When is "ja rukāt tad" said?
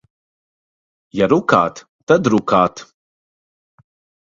1.19-2.33